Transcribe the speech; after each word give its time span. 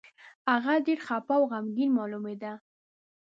هغه 0.51 0.73
ډېر 0.85 0.99
خپه 1.07 1.33
او 1.39 1.43
غمګين 1.51 1.89
مالومېده. 1.97 2.53